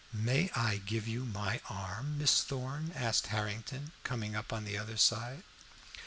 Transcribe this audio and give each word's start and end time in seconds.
"May 0.11 0.49
I 0.55 0.77
give 0.77 1.07
you 1.07 1.25
my 1.25 1.61
arm, 1.69 2.17
Miss 2.17 2.41
Thorn?" 2.43 2.91
asked 2.95 3.27
Harrington, 3.27 3.91
coming 4.03 4.35
up 4.35 4.51
on 4.51 4.63
the 4.65 4.75
other 4.75 4.97
side. 4.97 5.43